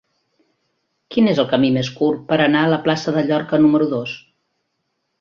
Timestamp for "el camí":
1.43-1.71